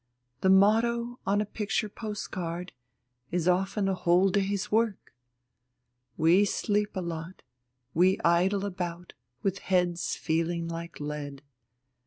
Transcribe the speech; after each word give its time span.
The 0.39 0.49
motto 0.49 1.19
on 1.27 1.41
a 1.41 1.45
picture 1.45 1.87
postcard 1.87 2.71
is 3.29 3.47
often 3.47 3.87
a 3.87 3.93
whole 3.93 4.29
day's 4.29 4.71
work. 4.71 5.13
We 6.17 6.43
sleep 6.43 6.95
a 6.95 7.01
lot, 7.01 7.43
we 7.93 8.19
idle 8.25 8.65
about 8.65 9.13
with 9.43 9.59
heads 9.59 10.15
feeling 10.15 10.67
like 10.67 10.99
lead. 10.99 11.43